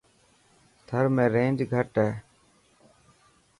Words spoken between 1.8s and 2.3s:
هي.